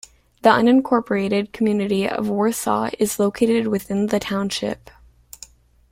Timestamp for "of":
2.09-2.27